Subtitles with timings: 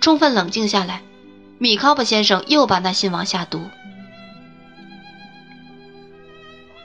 [0.00, 1.02] 充分冷静下来，
[1.58, 3.62] 米考布先生又把那信往下读。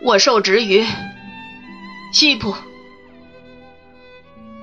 [0.01, 0.85] 我受职于
[2.11, 2.53] 西普。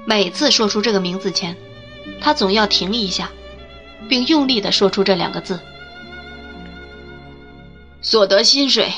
[0.05, 1.57] 每次说出这个名字前，
[2.21, 3.31] 他总要停一下，
[4.09, 5.59] 并用力地说出这两个字。
[8.03, 8.93] 所得薪水，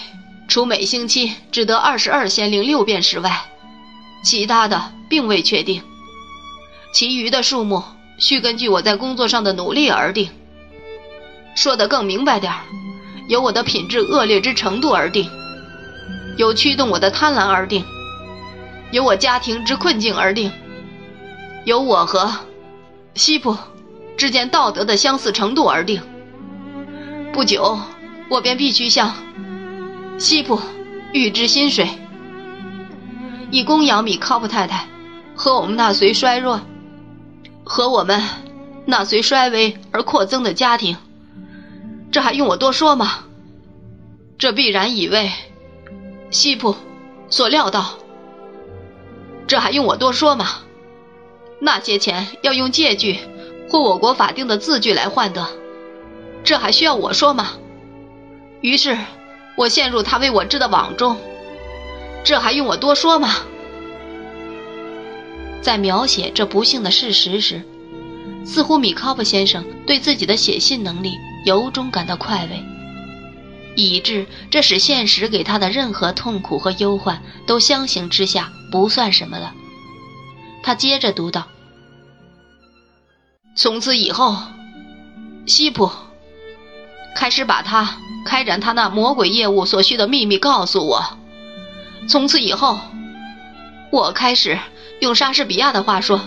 [0.48, 3.45] 除每星期只得二十二先令六便士外，
[4.25, 5.82] 其他的并未确定。
[6.93, 7.85] 其余的数目
[8.18, 10.31] 需根据我在工作上的努力而定。
[11.55, 12.61] 说得更明白点儿，
[13.29, 15.31] 由我的品质恶劣之程度而定，
[16.36, 17.85] 由驱动我的贪婪而定，
[18.91, 20.50] 由我家庭之困境而定。
[21.64, 22.31] 由我和
[23.14, 23.57] 西普
[24.17, 26.03] 之间道德的相似程度而定。
[27.33, 27.79] 不久，
[28.29, 29.14] 我便必须向
[30.19, 30.61] 西普
[31.13, 31.89] 预支薪水，
[33.50, 34.86] 以供养米考普太太
[35.34, 36.60] 和我们那随衰弱
[37.64, 38.22] 和我们
[38.84, 40.96] 那随衰微而扩增的家庭。
[42.12, 43.24] 这还用我多说吗？
[44.38, 45.30] 这必然已为
[46.30, 46.76] 西普
[47.28, 47.98] 所料到。
[49.46, 50.46] 这还用我多说吗？
[51.60, 53.18] 那些钱要用借据
[53.68, 55.46] 或我国法定的字据来换得，
[56.44, 57.52] 这还需要我说吗？
[58.60, 58.98] 于是，
[59.56, 61.16] 我陷入他为我织的网中，
[62.22, 63.34] 这还用我多说吗？
[65.64, 67.62] 在描写这不幸的事实时，
[68.44, 71.14] 似乎米考布先生对自己的写信能力
[71.46, 72.62] 由衷感到快慰，
[73.74, 79.54] 以致这使现实给他的任何痛苦和忧患都相形之下不算什么了。
[80.62, 81.46] 他接着读道
[83.56, 84.36] ：“从此以后，
[85.46, 85.90] 西普
[87.16, 91.02] 开始把他开展他那魔鬼业务所需的秘密告诉我。
[92.06, 92.78] 从此以后，
[93.90, 94.58] 我开始
[95.00, 96.20] 用莎士比亚的话说，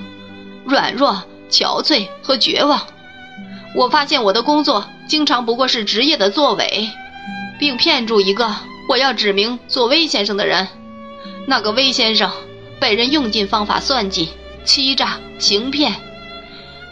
[0.66, 2.88] 软弱、憔悴和绝望。
[3.76, 6.90] 我发现我的工作经常不过是职业的作伪，
[7.60, 8.56] 并骗住一个
[8.90, 10.68] 我要指名做威先生的人。
[11.46, 12.32] 那个威先生。”
[12.80, 14.30] 被人用尽方法算计、
[14.64, 15.96] 欺诈、行骗，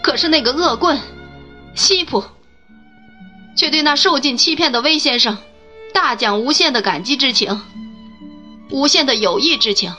[0.02, 1.00] 可是那个恶棍
[1.76, 2.24] 西普，
[3.56, 5.38] 却对那受尽欺骗的威先生，
[5.94, 7.62] 大讲无限的感激之情，
[8.72, 9.94] 无限的友谊之情，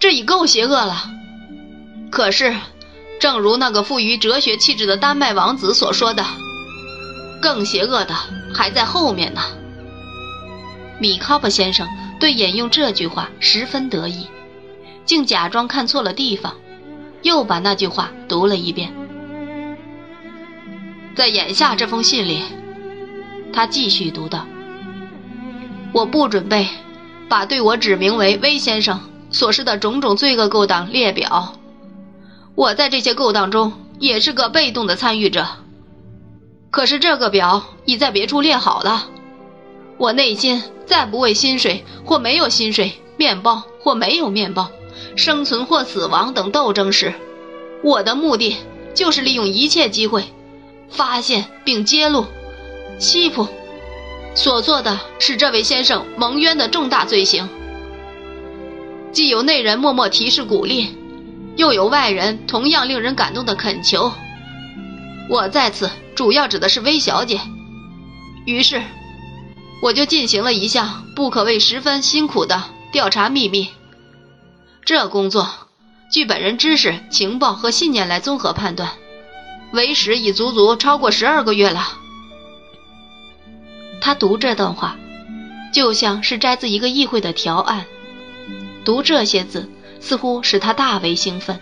[0.00, 1.10] 这已够邪恶了。
[2.10, 2.56] 可是，
[3.20, 6.24] 正如那个富于哲学气质的丹麦王子所说的，
[7.40, 8.14] 更邪恶的
[8.52, 9.42] 还在后面呢。
[10.98, 11.86] 米考布先生
[12.18, 14.26] 对引用这句话十分得意。
[15.04, 16.54] 竟假装看错了地方，
[17.22, 18.92] 又把那句话读了一遍。
[21.16, 22.42] 在眼下这封信里，
[23.52, 24.46] 他继续读道
[25.92, 26.68] ：“我不准备
[27.28, 29.00] 把对我指名为威先生
[29.30, 31.54] 所施的种种罪恶勾当列表。
[32.54, 35.46] 我在这些勾当中也是个被动的参与者。
[36.70, 39.08] 可是这个表已在别处列好了。
[39.98, 44.70] 我内心再不为薪水或没有薪水、面包或没有面包。”
[45.16, 47.14] 生存或死亡等斗争时，
[47.82, 48.56] 我的目的
[48.94, 50.24] 就是利用一切机会，
[50.88, 52.26] 发现并揭露
[52.98, 53.48] 西普
[54.34, 57.48] 所做的是这位先生蒙冤的重大罪行。
[59.12, 60.96] 既有内人默默提示鼓励，
[61.56, 64.12] 又有外人同样令人感动的恳求。
[65.28, 67.40] 我在此主要指的是薇小姐。
[68.46, 68.82] 于是，
[69.82, 72.62] 我就进行了一项不可谓十分辛苦的
[72.92, 73.68] 调查秘密。
[74.84, 75.48] 这工作，
[76.10, 78.90] 据本人知识、情报和信念来综合判断，
[79.72, 81.98] 为时已足足超过十二个月了。
[84.00, 84.96] 他读这段话，
[85.72, 87.84] 就像是摘自一个议会的条案，
[88.84, 89.70] 读这些字
[90.00, 91.60] 似乎使他大为兴奋。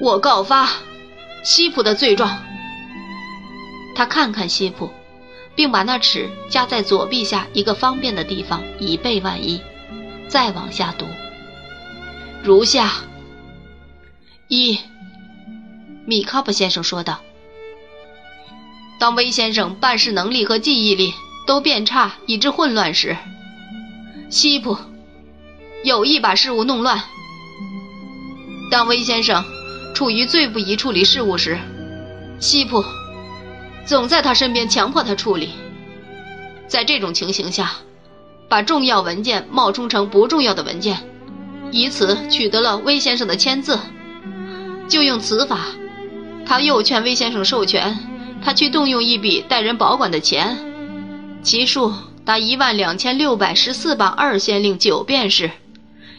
[0.00, 0.68] 我告发
[1.44, 2.42] 西普的罪状。
[3.94, 4.90] 他看看西普，
[5.54, 9.60] 并把那尺夹在左臂下一个方便的地方，以备万一。
[10.28, 11.06] 再往下读，
[12.42, 12.92] 如下：
[14.48, 14.78] 一，
[16.04, 17.20] 米卡布先生说道
[19.00, 21.14] ：“当威先生办事能力和记忆力
[21.46, 23.16] 都变差以致混乱时，
[24.28, 24.76] 西普
[25.86, 26.98] 有意把事物弄乱；
[28.72, 29.44] 当威先生
[29.94, 31.56] 处于最不宜处理事务时，
[32.40, 32.84] 西普
[33.86, 35.50] 总在他身边强迫他处理。
[36.66, 37.70] 在这种情形下。”
[38.48, 40.98] 把重要文件冒充成不重要的文件，
[41.72, 43.76] 以此取得了魏先生的签字。
[44.88, 45.66] 就用此法，
[46.46, 47.98] 他又劝魏先生授权
[48.40, 50.56] 他去动用一笔代人保管的钱，
[51.42, 51.92] 其数
[52.24, 55.50] 达一万两千六百十四磅二先令九便士，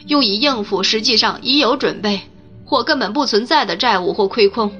[0.08, 2.22] 用以应付实际上已有准备
[2.66, 4.72] 或根本不存在的债务或亏空。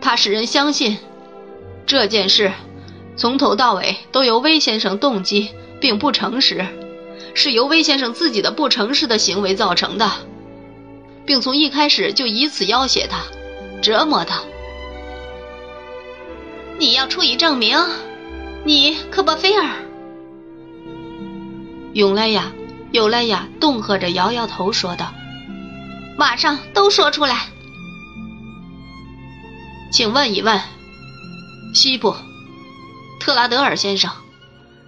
[0.00, 0.98] 它使人相信
[1.86, 2.52] 这件事
[3.16, 5.50] 从头到尾都由威先生动机
[5.80, 6.66] 并不诚实，
[7.34, 10.10] 是由威先生自己的不诚实的行为造成的，
[11.26, 13.18] 并从一开始就以此要挟他，
[13.82, 14.40] 折磨他。
[16.78, 17.78] 你要出以证明，
[18.64, 19.70] 你科波菲尔。
[21.92, 22.50] 永莱雅，
[22.92, 25.14] 尤莱雅恫吓着摇摇头说道
[26.18, 27.46] ：“马上都说出来。”
[29.90, 30.60] 请问一问，
[31.74, 32.14] 西部，
[33.18, 34.10] 特拉德尔先生，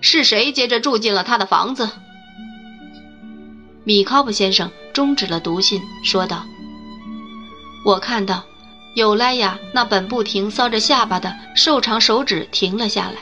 [0.02, 1.88] 是谁接着住进了他的房子？
[3.84, 6.44] 米考普先生终止了读信，说道
[7.86, 8.44] ：“我看到
[8.94, 13.16] 有莱亚那本不停搔着下巴的瘦长手指停了下来。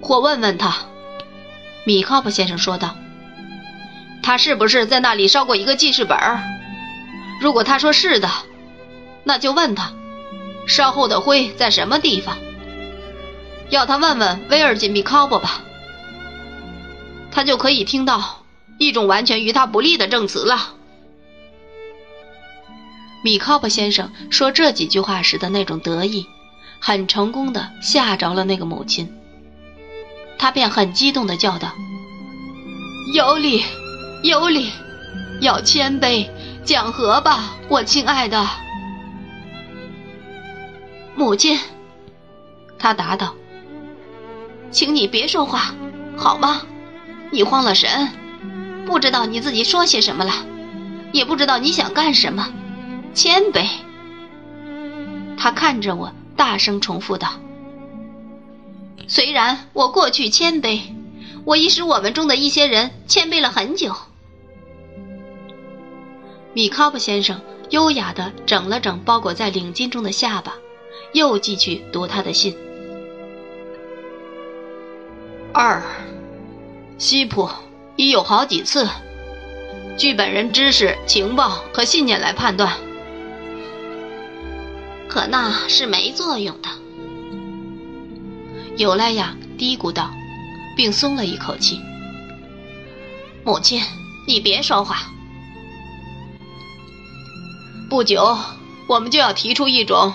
[0.00, 0.76] 我问问他。”
[1.84, 2.96] 米考普先生说道
[4.22, 6.18] ：“他是不是在那里烧过一个记事本？
[7.40, 8.30] 如果他说是的。”
[9.24, 9.92] 那就问他，
[10.66, 12.38] 烧后的灰在什么地方？
[13.68, 15.60] 要他问问威尔金米考伯吧，
[17.30, 18.44] 他就可以听到
[18.78, 20.76] 一种完全于他不利的证词了。
[23.22, 26.26] 米考伯先生说这几句话时的那种得意，
[26.80, 29.17] 很成功的吓着了那个母亲。
[30.38, 31.72] 他便很激动的叫道
[33.12, 33.64] ：“有理，
[34.22, 34.70] 有理，
[35.40, 36.28] 要谦卑，
[36.64, 38.46] 讲和吧，我亲爱的。”
[41.16, 41.58] 母亲，
[42.78, 43.34] 他答道
[44.70, 45.74] ：“请你别说话，
[46.16, 46.62] 好吗？
[47.30, 48.08] 你慌了神，
[48.86, 50.32] 不知道你自己说些什么了，
[51.12, 52.48] 也不知道你想干什么。
[53.12, 53.66] 谦卑。”
[55.36, 57.28] 他看着我，大声重复道
[59.08, 60.80] ：“虽然我过去谦卑，
[61.44, 63.92] 我已使我们中的一些人谦卑了很久。”
[66.54, 67.40] 米卡布先生
[67.70, 70.54] 优雅地整了整包裹在领巾中的下巴。
[71.14, 72.54] 又继续读他的信。
[75.54, 75.82] 二，
[76.98, 77.48] 西普
[77.96, 78.86] 已有好几次，
[79.96, 82.76] 据本人知识、情报和信念来判断，
[85.08, 86.68] 可那是没作用的。
[88.78, 90.08] 尤莱亚嘀咕道，
[90.76, 91.80] 并松了一口气。
[93.44, 93.82] 母亲，
[94.24, 94.98] 你别说话。
[97.90, 98.38] 不久，
[98.86, 100.14] 我们就要提出一种。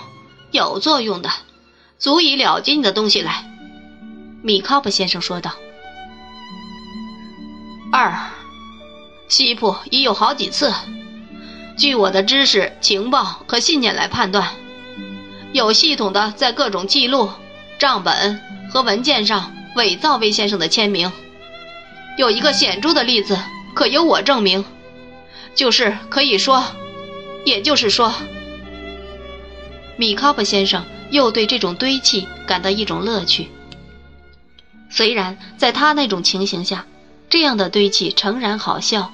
[0.52, 1.30] 有作用的，
[1.98, 3.44] 足以了结你的东西来，
[4.44, 5.52] 米考普先生说道。
[7.92, 8.16] 二，
[9.28, 10.72] 西普已有好几次，
[11.76, 14.54] 据我的知识、情报和信念来判断，
[15.52, 17.30] 有系统的在各种记录、
[17.80, 21.12] 账本和文件上伪造魏先生的签名。
[22.18, 23.38] 有一个显著的例子，
[23.74, 24.64] 可由我证明，
[25.56, 26.64] 就是可以说，
[27.46, 28.14] 也就是说。
[29.98, 33.50] 米考布先生又对这种堆砌感到一种乐趣。
[34.90, 36.86] 虽然在他那种情形下，
[37.30, 39.12] 这样的堆砌诚然好笑，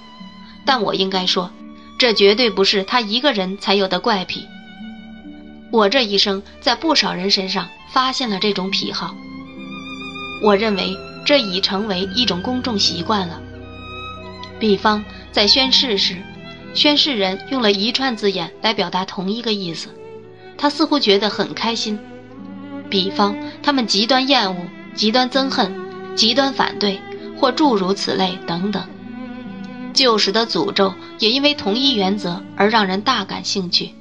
[0.65, 1.51] 但我应该说，
[1.97, 4.45] 这绝对不是他一个人才有的怪癖。
[5.71, 9.15] 我这一生在不少人身上发现了这种癖好。
[10.41, 10.95] 我认为
[11.25, 13.41] 这已成为一种公众习惯了。
[14.59, 16.17] 比方在宣誓时，
[16.73, 19.89] 宣誓人用了一串字眼来表达同一个意思。
[20.57, 21.97] 他似乎觉得很开心，
[22.89, 24.61] 比方他们极端厌恶、
[24.93, 25.73] 极端憎恨、
[26.15, 26.99] 极端反对，
[27.37, 28.83] 或诸如此类等等。
[29.93, 33.93] 旧时的诅咒也因为同一原则而让人大感兴趣。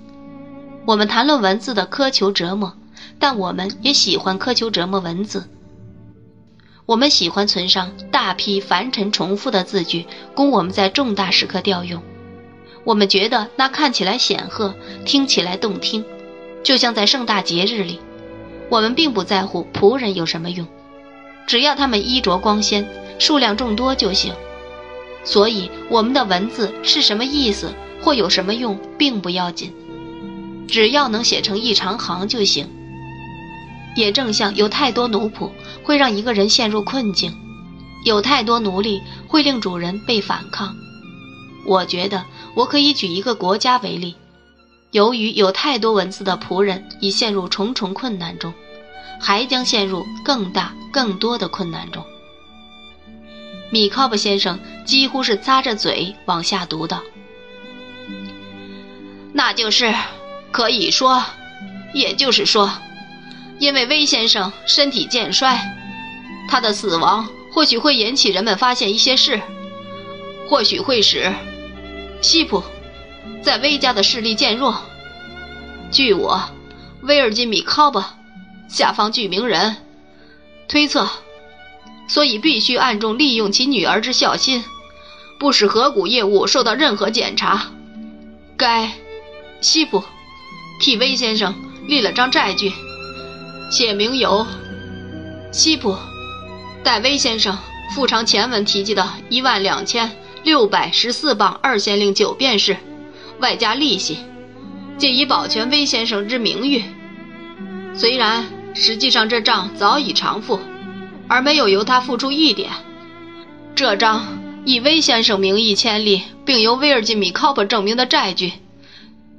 [0.84, 2.74] 我们谈论文字的苛求折磨，
[3.18, 5.48] 但我们也喜欢苛求折磨文字。
[6.86, 12.02] 我们喜欢存上大批凡尘重复的字句，供我们在重大时刻调用。
[12.84, 14.74] 我们觉得那看起来显赫，
[15.04, 16.04] 听起来动听。
[16.62, 18.00] 就像在盛大节日里，
[18.70, 20.66] 我们并不在乎仆人有什么用，
[21.46, 22.88] 只要他们衣着光鲜、
[23.18, 24.32] 数量众多就行。
[25.24, 29.74] 所以，我们的文字是什么意思或有什么用，并不要紧，
[30.66, 32.66] 只要能写成一长行就行。
[33.98, 35.50] 也正像有太多奴仆
[35.82, 37.36] 会让一个人陷入困境，
[38.04, 40.76] 有太多奴隶会令主人被反抗。
[41.66, 42.24] 我觉得
[42.54, 44.14] 我可以举一个国家为例。
[44.92, 48.54] 由于有太多文字的仆人已陷入重重困难中，
[49.20, 52.04] 还将陷入更大、更多的困难中。
[53.70, 57.02] 米考布先生几乎是咂着嘴往下读道
[59.34, 59.92] ：“那就是
[60.52, 61.20] 可以说，
[61.92, 62.72] 也就是说，
[63.58, 65.58] 因为威先生身体渐衰，
[66.48, 69.40] 他的死亡或许会引起人们发现一些事，
[70.48, 71.32] 或许会使
[72.20, 72.62] 西普。”
[73.40, 74.76] 在威家的势力渐弱，
[75.92, 76.42] 据我，
[77.02, 78.16] 威尔金米考巴
[78.68, 79.76] 下方具名人
[80.66, 81.08] 推测，
[82.08, 84.64] 所以必须暗中利用其女儿之孝心，
[85.38, 87.70] 不使河谷业务受到任何检查。
[88.56, 88.90] 该
[89.60, 90.02] 西普
[90.80, 91.54] 替威先生
[91.86, 92.72] 立了张债据，
[93.70, 94.46] 写明由
[95.52, 95.94] 西普
[96.82, 97.58] 代威先生
[97.94, 100.10] 付偿前文提及的一万两千
[100.42, 102.76] 六百十四磅二先令九便士，
[103.40, 104.18] 外加利息。
[104.96, 106.82] 借以保全威先生之名誉，
[107.94, 110.58] 虽然实际上这账早已偿付，
[111.28, 112.70] 而没有由他付出一点。
[113.76, 118.54] 这张以威先生名义签立，并由威尔金米考普证明的债据，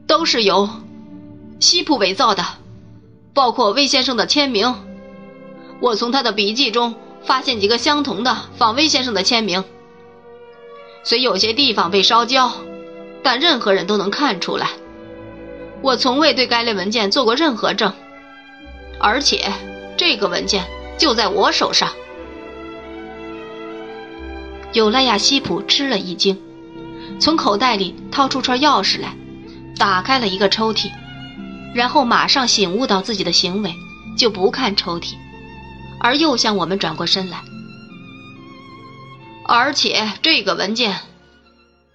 [0.08, 0.70] 都是由
[1.60, 2.46] 西普伪造的，
[3.40, 4.76] 包括魏先生的签名。
[5.80, 9.64] 我从他的笔记中发现几个相同的仿魏先生的签名，
[11.06, 12.52] 虽有些地方被烧焦，
[13.24, 14.72] 但任何人都能看出来。
[15.82, 17.94] 我从未对该类文件做过任何证，
[19.00, 19.50] 而且
[19.96, 20.66] 这个文件
[20.98, 21.90] 就在我手上。
[24.74, 26.38] 尤莱亚西普吃了一惊，
[27.22, 29.16] 从口袋里掏出串钥匙来，
[29.78, 30.92] 打开了一个抽屉，
[31.74, 33.76] 然后马上醒悟到自己的行为，
[34.18, 35.16] 就不看抽屉，
[36.00, 37.42] 而又向我们转过身来。
[39.46, 41.00] 而且这个文件。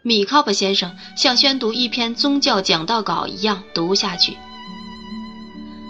[0.06, 4.36] 米考伯先生像宣读一篇宗教讲道稿一样读下去。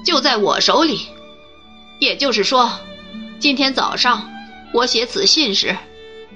[0.07, 1.01] 就在我手里，
[1.99, 2.71] 也就是说，
[3.41, 4.31] 今天早上
[4.73, 5.77] 我写此信时，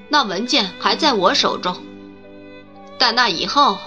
[0.09, 1.76] 那文件还在我手中。
[2.99, 3.78] 但那以后，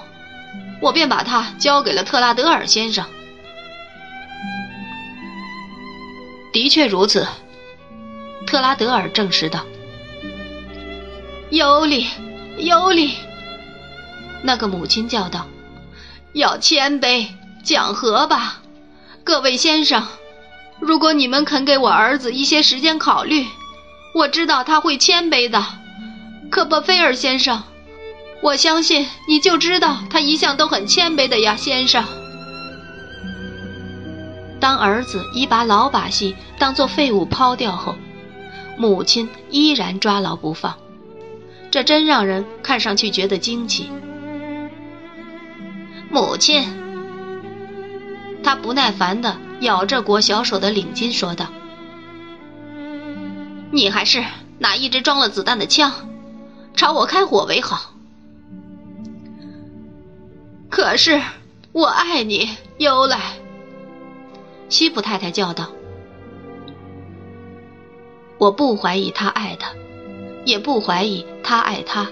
[0.82, 3.06] 我便把它交给了特拉德尔先生。
[6.52, 7.26] 的确如此，
[8.46, 9.66] 特拉德尔证实道。
[11.50, 12.08] 尤里，
[12.58, 13.14] 尤里。
[14.44, 15.48] 那个母亲叫道
[16.34, 17.28] ：“要谦卑，
[17.64, 18.62] 讲和吧，
[19.24, 20.06] 各位先生。
[20.80, 23.46] 如果你们肯给我儿子一些时间考虑，
[24.16, 25.64] 我知道他会谦卑的。
[26.50, 27.64] 可波菲尔先生，
[28.42, 32.04] 我相信你就知道他一向都很谦卑的呀，先生。”
[34.62, 37.96] 当儿子已把老把戏当作废物抛掉后，
[38.78, 40.78] 母亲依然抓牢不放，
[41.72, 43.90] 这真让人看上去觉得惊奇。
[46.12, 46.64] 母亲，
[48.44, 51.48] 他不耐烦地咬着裹小手的领巾说道
[53.72, 54.24] ：“你还是
[54.60, 55.92] 拿一支装了子弹的枪，
[56.76, 57.94] 朝我开火为好。”
[60.70, 61.20] 可是
[61.72, 63.18] 我爱你，尤莱。”
[64.72, 65.70] 西普太太叫道
[68.40, 69.70] ：“我不怀疑他爱他，
[70.46, 72.08] 也不怀疑他爱他。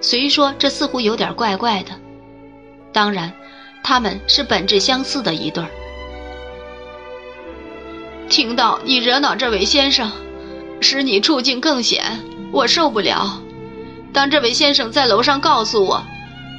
[0.00, 1.90] 虽说这似乎有点怪怪的。”
[2.90, 3.30] 当然，
[3.84, 5.68] 他们是本质相似的一对儿。
[8.30, 10.10] 听到你惹恼这位先生，
[10.80, 12.02] 使你处境更险，
[12.50, 13.42] 我受不了。
[14.10, 16.02] 当这位先生在楼上告诉我，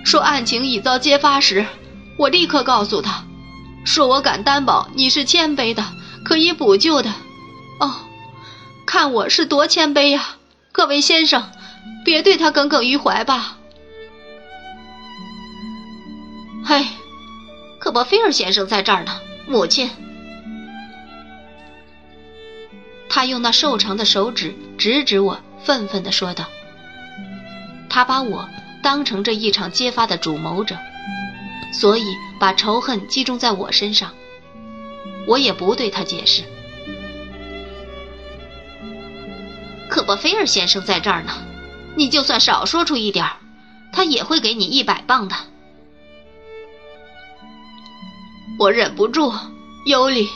[0.06, 1.66] 说案情已遭揭发时，
[2.16, 3.26] 我立刻告诉他，
[3.86, 5.84] 说我敢担保你是谦卑的，
[6.24, 7.10] 可以补救的。
[7.80, 7.96] 哦，
[8.86, 10.36] 看我是多谦卑呀！
[10.72, 11.50] 各位先生，
[12.06, 13.58] 别对他耿耿于怀吧。
[16.64, 16.86] 嘿，
[17.80, 19.90] 可波菲尔先生在这儿呢，母亲。
[23.10, 26.46] 他用那瘦长的手指指指我，愤愤地说道
[27.90, 28.48] ：“他把我
[28.84, 30.78] 当成这一场揭发的主谋者，
[31.72, 34.12] 所以把仇恨集中在我身上。
[35.28, 36.44] 我也不对他解释。
[39.90, 41.32] 可波菲尔先生在这儿呢，
[41.96, 43.26] 你就算少说出一点
[43.92, 45.36] 他也会给你一百磅的。”
[48.60, 49.34] 我忍不住，
[49.86, 50.28] 尤里，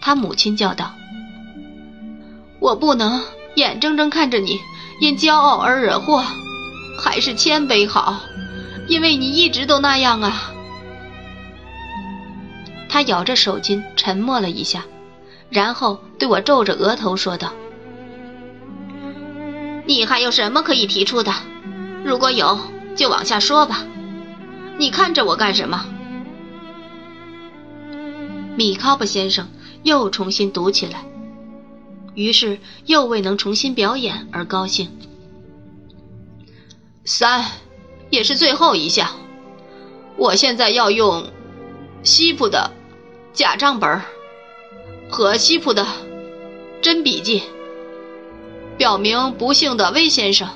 [0.00, 0.92] 他母亲叫道
[2.60, 3.22] ：“我不能
[3.54, 4.60] 眼睁睁看着你
[5.00, 6.24] 因骄傲而惹祸，
[7.02, 8.20] 还是谦卑好，
[8.88, 10.52] 因为你一直都那样啊。”
[12.88, 14.84] 他咬着手巾，沉默了一下，
[15.50, 17.52] 然后对我皱着额头说道
[19.86, 21.32] ：“你还有什么可以提出的？
[22.04, 22.58] 如果有，
[22.96, 23.84] 就往下说吧。
[24.78, 25.84] 你看着我干什么？”
[28.56, 29.48] 米考伯先生
[29.82, 31.04] 又重新读起来，
[32.14, 34.90] 于是又为能重新表演而高兴。
[37.04, 37.44] 三，
[38.10, 39.08] 也是最后一项。
[40.16, 41.30] 我现在要用
[42.02, 42.70] 西普的
[43.32, 44.00] 假账本
[45.08, 45.86] 和西普的
[46.82, 47.42] 真笔记，
[48.76, 50.48] 表明不幸的威先生，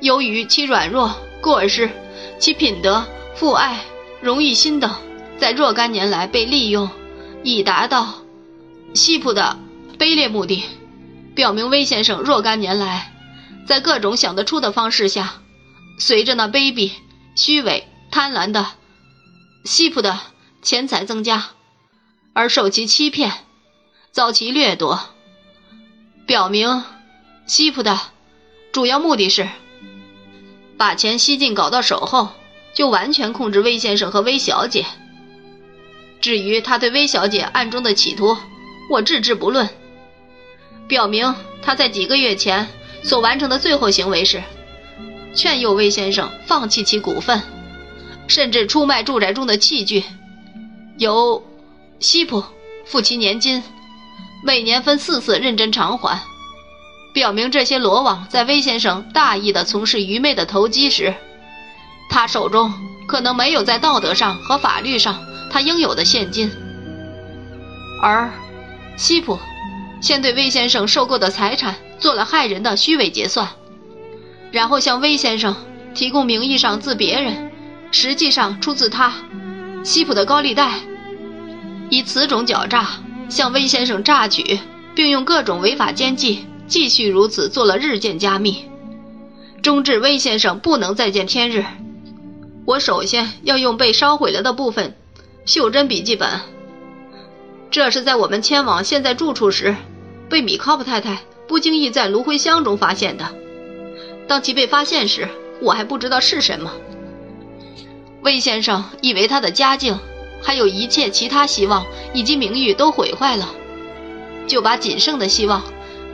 [0.00, 1.90] 由于其软弱、过失、
[2.38, 3.04] 其品德、
[3.34, 3.80] 父爱、
[4.20, 4.90] 荣誉心等，
[5.38, 6.88] 在若干年来被利用，
[7.42, 8.14] 以达到
[8.94, 9.58] 西普的
[9.98, 10.64] 卑劣目的，
[11.34, 13.12] 表明威先生若干年来，
[13.66, 15.34] 在各种想得出的方式下，
[15.98, 16.92] 随着那卑鄙、
[17.34, 18.66] 虚伪、贪婪的
[19.64, 20.18] 西普的
[20.62, 21.50] 钱财增加，
[22.32, 23.32] 而受其欺骗，
[24.12, 25.00] 遭其掠夺，
[26.26, 26.84] 表明
[27.46, 27.98] 西普的
[28.72, 29.48] 主要目的是
[30.76, 32.28] 把钱吸进搞到手后，
[32.74, 34.84] 就完全控制威先生和威小姐。
[36.20, 38.36] 至于他对威小姐暗中的企图，
[38.90, 39.68] 我置之不论。
[40.88, 42.68] 表明他在几个月前
[43.02, 44.42] 所完成的最后行为是，
[45.36, 47.42] 劝诱威先生放弃其股份，
[48.26, 50.02] 甚至出卖住宅中的器具，
[50.98, 51.44] 由
[52.00, 52.42] 西普
[52.86, 53.62] 付其年金，
[54.42, 56.20] 每年分四次认真偿还。
[57.12, 61.14] 表明这些罗网在威先生大意地从事愚昧的投机时，
[62.10, 62.72] 他手中
[63.06, 65.22] 可能没有在道德上和法律上。
[65.48, 66.50] 他应有的现金，
[68.02, 68.30] 而
[68.96, 69.38] 西普
[70.02, 73.48] 先对魏先生收购的财产做了害人的虚伪结算，
[74.56, 75.54] 然后向魏先生
[75.94, 77.52] 提供名义上自别人，
[77.90, 79.12] 实际上出自他
[79.84, 80.80] 西普的高利贷，
[81.90, 82.88] 以此种狡诈
[83.28, 84.58] 向魏先生榨取，
[84.94, 88.64] 并用各种违法奸计继续如此做了日渐加密，
[89.60, 91.62] 终至魏先生不能再见天日。
[92.64, 94.94] 我首先要用被烧毁了的部分。
[95.44, 96.40] 袖珍笔记本，
[97.70, 99.76] 这是在我们迁往现在住处时，
[100.30, 103.34] 被米考普太太不经意在炉灰箱中发现的。
[104.28, 105.28] 当其被发现时，
[105.60, 106.72] 我还不知道是什么。
[108.22, 109.98] 魏先生以为他的家境，
[110.42, 113.48] 还有一切其他希望以及名誉都毁坏了，
[114.46, 115.62] 就把仅剩的希望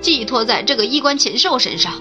[0.01, 1.95] 寄托在这个衣冠禽兽身上。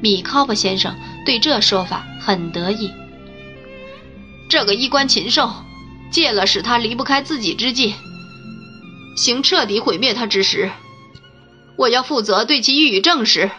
[0.00, 0.94] 米考普先生
[1.24, 2.92] 对这说法很得意。
[4.48, 5.50] 这个衣冠禽兽，
[6.12, 7.94] 借了使他离不开自己之计，
[9.16, 10.70] 行彻底毁灭他之时，
[11.76, 13.50] 我要负责对其予以证实。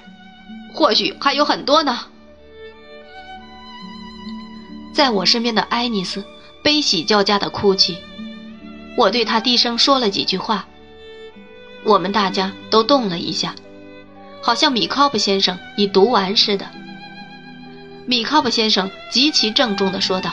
[0.77, 2.01] 或许还有很多呢。
[4.93, 6.23] 在我身边的爱丽丝
[6.63, 7.97] 悲喜交加的哭泣，
[8.95, 10.67] 我对她低声说了几句话。
[11.83, 13.55] 我们大家都动了一下，
[14.39, 16.67] 好像米考普先生已读完似的。
[18.05, 20.31] 米考普先生极其郑重地说道。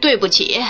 [0.00, 0.64] 对不起，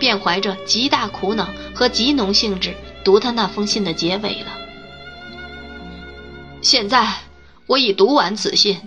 [0.00, 4.67] 便怀着极大苦恼和极浓兴致读他那封信的结尾了。
[6.60, 7.06] 现在
[7.66, 8.78] 我已读完此信，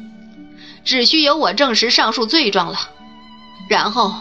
[0.83, 2.79] 只需由我证实上述罪状了，
[3.69, 4.13] 然后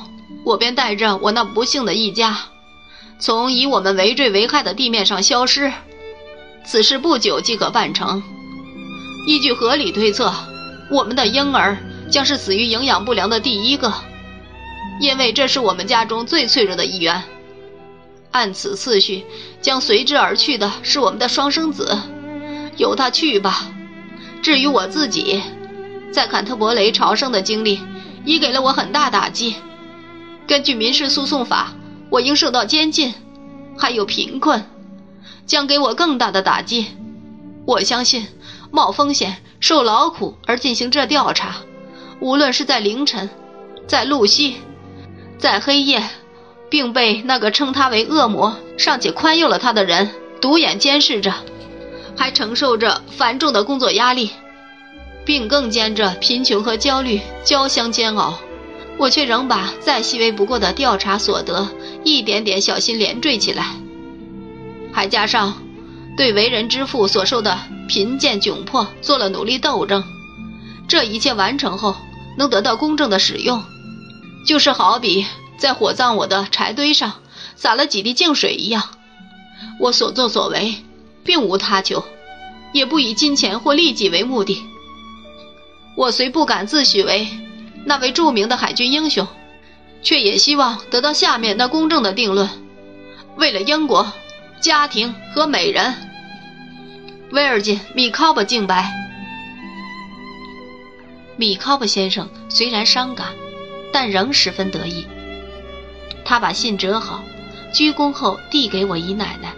[0.44, 2.38] 我便带着我那不幸的一家，
[3.18, 5.72] 从以我们为罪为害的地面上消失。
[6.64, 8.22] 此事不久即可办成。
[9.26, 10.32] 依据合理推测，
[10.90, 11.76] 我们的婴儿
[12.10, 13.92] 将是死于营养不良的第一个。
[15.00, 17.22] 因为这是我们家中最脆弱的一员，
[18.30, 19.24] 按此次序，
[19.62, 21.98] 将随之而去的是我们的双生子，
[22.76, 23.68] 由他去吧。
[24.42, 25.42] 至于我自己，
[26.12, 27.80] 在坎特伯雷朝圣的经历
[28.24, 29.56] 已给了我很大打击。
[30.46, 31.72] 根据民事诉讼法，
[32.10, 33.14] 我应受到监禁，
[33.78, 34.64] 还有贫困，
[35.46, 36.86] 将给我更大的打击。
[37.66, 38.26] 我相信，
[38.70, 41.56] 冒风险、受劳苦而进行这调查，
[42.20, 43.28] 无论是在凌晨，
[43.86, 44.56] 在露西。
[45.38, 46.02] 在黑夜，
[46.68, 51.32] 并被那个称他为恶魔、尚且宽宥了他的人独眼监视着，
[52.20, 54.28] 还承受着繁重的工作压力，
[55.24, 58.38] 并更兼着贫穷和焦虑交相煎熬，
[58.98, 61.66] 我却仍把再细微不过的调查所得
[62.04, 63.74] 一点点小心连缀起来，
[64.92, 65.62] 还加上
[66.14, 70.04] 对为人之父所受的贫贱窘迫做了努力斗争，
[70.86, 71.96] 这一切完成后
[72.36, 73.64] 能得到公正的使用。
[74.46, 75.24] 就是好比
[75.56, 77.14] 在火葬我的柴堆上
[77.56, 78.90] 撒了几滴净水一样，
[79.80, 80.74] 我所作所为
[81.24, 82.04] 并无他求，
[82.72, 84.62] 也不以金钱或利己为目的。
[85.96, 87.28] 我虽不敢自诩为
[87.84, 89.26] 那位著名的海军英雄，
[90.02, 92.48] 却也希望得到下面那公正的定论：
[93.36, 94.12] 为了英国、
[94.60, 95.94] 家庭和美人，
[97.32, 98.92] 威尔金·米考伯敬白。
[101.36, 103.28] 米考伯先生虽然伤感。
[103.92, 105.04] 但仍十分得意。
[106.24, 107.24] 他把信折好，
[107.72, 109.52] 鞠躬后递给我姨奶奶，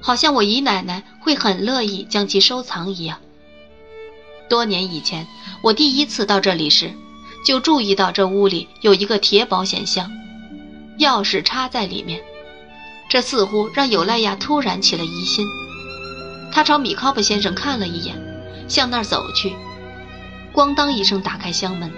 [0.00, 3.18] 好像我姨奶奶会很乐意将其收藏一样。
[4.48, 5.26] 多年以前，
[5.62, 6.92] 我第一次到这里时，
[7.44, 10.10] 就注意到这屋里有一个铁保险箱，
[10.98, 12.22] 钥匙插在里面。
[13.10, 15.46] 这似乎让尤莱亚突然起了疑心。
[16.52, 18.16] 他朝米考普先生看了一眼，
[18.68, 19.54] 向那儿走去，
[20.52, 21.90] 咣当一声打开箱门。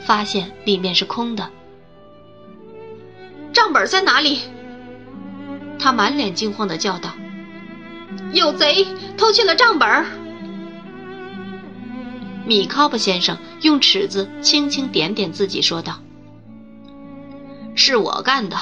[0.00, 1.50] 发现里面是空的。
[3.52, 4.40] 账本在哪里？
[5.78, 7.10] 他满脸惊慌的叫道
[8.32, 10.06] ：“有贼偷去了账本！”
[12.46, 15.98] 米考布先生用尺子轻轻点点自己，说道
[17.76, 18.56] ：“是我干的。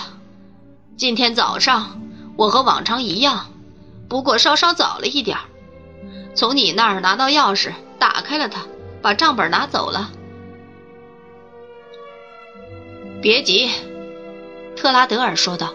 [0.96, 2.00] 今天早上，
[2.36, 3.46] 我和往常一样，
[4.08, 5.38] 不过稍稍早了一点
[6.34, 8.62] 从你那儿拿到钥匙，打开了它，
[9.02, 10.10] 把账本拿走了。
[13.22, 13.70] 别急。”
[14.76, 15.72] 特拉德尔说道。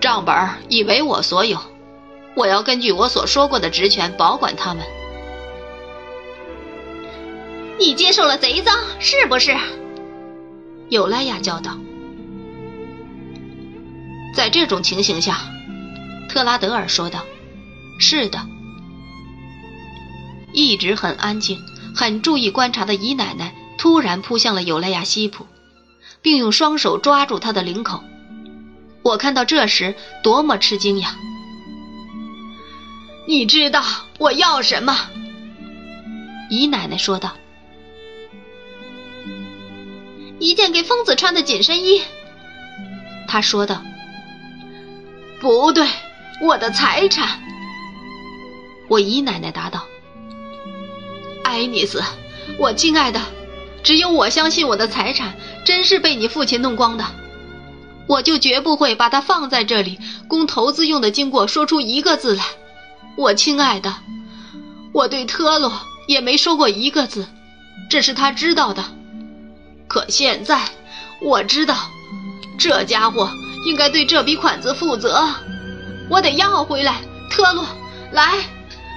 [0.00, 0.34] 账本
[0.68, 1.58] 已为我所有，
[2.34, 4.84] 我要根据我所说过的职权保管他们。
[7.78, 9.56] 你接受了贼赃，是不是？
[10.88, 11.76] 尤莱亚叫道。
[14.34, 15.38] 在这种情形下，
[16.28, 17.24] 特拉德尔说道
[18.00, 18.38] ：“是的。”
[20.52, 21.58] 一直很安静、
[21.94, 25.46] 很注意观察的姨奶奶突然扑向了尤莱亚西普。
[26.20, 28.02] 并用双手抓住他的领口。
[29.02, 31.16] 我看到这时多么吃惊呀！
[33.28, 33.84] 你知道
[34.16, 34.96] 我要什么？
[36.48, 37.36] 姨奶奶说道
[40.40, 42.00] ：“一件给疯子穿的紧身衣。”
[43.28, 43.82] 他说道
[45.42, 45.86] ：“不对，
[46.40, 47.38] 我的财产。”
[48.88, 49.84] 我姨奶奶答道
[51.44, 52.02] ：“爱丽丝，
[52.58, 53.20] 我亲爱的。”
[53.84, 55.36] 只有我相信我的财产
[55.66, 57.04] 真是被你父亲弄光的，
[58.06, 62.42] 我就绝不会把它放在这里供投资用的经过说出一个字来。
[63.18, 63.92] 我亲爱的，
[64.92, 65.72] 我对特洛
[66.06, 67.26] 也没说过一个字，
[67.90, 68.84] 这是他知道的。
[69.88, 70.60] 可现在
[71.20, 71.74] 我知道，
[72.60, 73.28] 这家伙
[73.66, 75.28] 应该对这笔款子负责，
[76.08, 77.00] 我得要回来。
[77.28, 77.66] 特洛，
[78.12, 78.36] 来，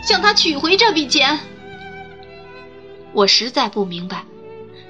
[0.07, 1.39] 向他取回这笔钱。
[3.13, 4.23] 我实在不明白。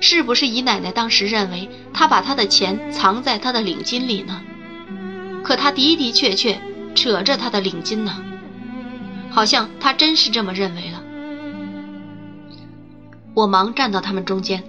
[0.02, 4.41] 是不是姨奶奶当时认为他把他的钱藏在他的领巾里呢？
[5.41, 6.60] 可他的的确确
[6.96, 8.22] 扯着他的领巾呢，
[9.32, 11.02] 好像他真是这么认为了。
[13.34, 14.63] 我忙站到他们中间，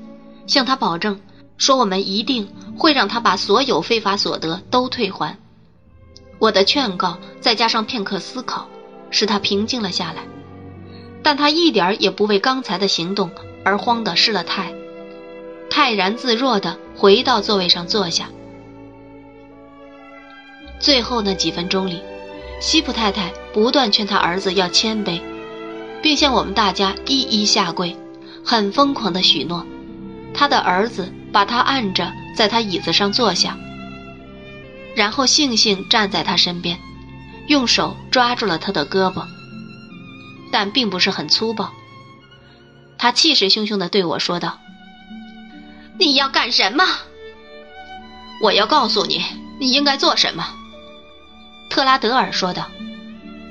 [0.47, 1.21] 向他保证
[1.59, 2.49] 说我们一定
[2.79, 5.37] 会让他把所有非法所得都退还。
[6.39, 8.69] 我的劝告再加上片刻思考，
[9.11, 10.23] 使他平静了下来，
[11.23, 13.31] 但他一点也不为刚才的行动
[13.65, 14.73] 而慌得失了态。
[15.71, 18.29] 泰然自若地回到座位上坐下。
[20.79, 22.01] 最后那几分钟里，
[22.63, 25.21] 西普太太不断劝他儿子要谦卑，
[26.01, 27.97] 并向我们大家一一下跪，
[28.45, 29.67] 很疯狂的许诺。
[30.33, 33.59] 他的儿子把他按着在他椅子上坐下，
[34.95, 36.79] 然后悻悻站在他身边，
[37.49, 39.25] 用手抓住了他的胳膊，
[40.53, 41.69] 但并不是很粗暴。
[42.97, 44.61] 他气势汹汹地对我说道。
[45.99, 46.85] 你要干什么？
[48.41, 49.21] 我要告诉你，
[49.59, 50.59] 你应该做什么。”
[51.73, 52.71] 特拉德尔说道。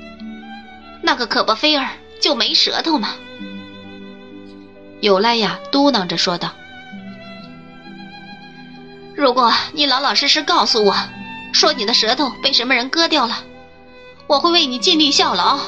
[1.02, 1.88] “那个可巴菲尔
[2.20, 3.16] 就没舌头吗？”
[5.02, 6.52] 尤莱亚嘟囔着说道。
[9.16, 10.94] “如果你老老实实告诉我，
[11.52, 13.42] 说你的舌头被什么人割掉了，
[14.28, 15.58] 我会为你尽力效劳。”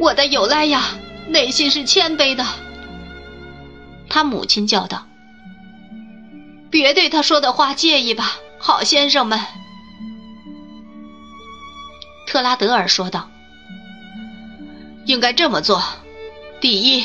[0.00, 0.82] 我的尤莱亚
[1.28, 2.46] 内心是谦卑的。
[4.08, 5.06] 他母亲叫道
[6.72, 9.38] ：“别对他说的话介意吧，好先生们。”
[12.30, 13.28] 特拉德尔说道
[15.04, 15.82] ：“应该这么做。
[16.60, 17.04] 第一，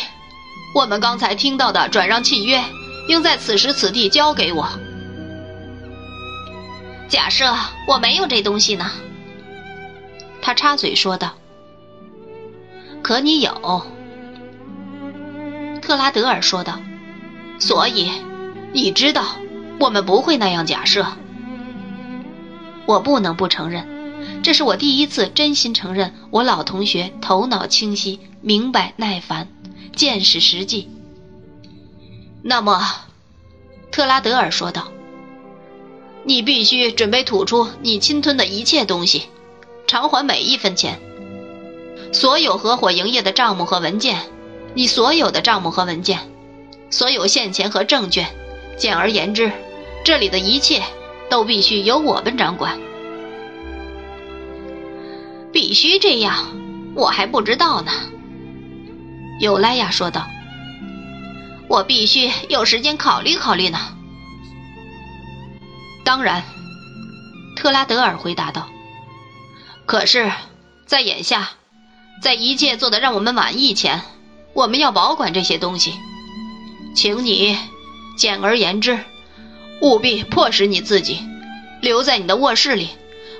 [0.75, 2.63] 我们刚才听到的转让契约
[3.07, 4.69] 应在此时此地交给我。
[7.09, 7.51] 假设
[7.87, 8.91] 我没有这东西呢？”
[10.43, 11.33] 他插嘴说道
[13.01, 13.81] ：“可你有。”
[15.81, 16.79] 特拉德尔说道。
[17.57, 18.11] 所以，
[18.73, 19.23] 你知道，
[19.79, 21.07] 我们不会那样假设。
[22.85, 23.87] 我不能不承认，
[24.45, 29.47] 这是我第一次真心承认我老同学头脑清晰、明白、耐烦、
[29.95, 30.87] 见识实际。
[32.43, 32.79] 那么，
[33.91, 34.89] 特拉德尔说道
[36.25, 39.23] ：“你必须准备吐出你侵吞的一切东西，
[39.87, 40.99] 偿还每一分钱。
[42.13, 44.29] 所有合伙营业的账目和文件，
[44.75, 46.19] 你所有的账目和文件。”
[46.91, 48.27] 所有现钱和证券，
[48.77, 49.51] 简而言之，
[50.03, 50.83] 这里的一切
[51.31, 52.84] 都必须由我们掌管。
[55.55, 56.51] 必须这样，
[56.95, 57.89] 我还不知道呢。”
[59.39, 60.27] 尤莱亚说道
[61.69, 63.79] ，“我必须有时间考虑考虑呢。”
[66.03, 66.43] 当然，
[67.55, 68.67] 特拉德尔回答道。
[69.87, 70.29] “可是，
[70.85, 71.51] 在眼下，
[72.21, 74.01] 在一切做得让我们满意前，
[74.53, 75.93] 我们要保管这些东西。”
[76.93, 77.57] 请你，
[78.17, 78.99] 简而言之，
[79.79, 81.21] 务必迫使你自己
[81.79, 82.89] 留在你的卧室里，